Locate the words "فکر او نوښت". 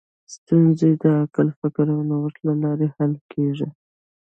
1.59-2.39